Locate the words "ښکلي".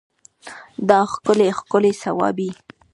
1.11-1.49, 1.59-1.91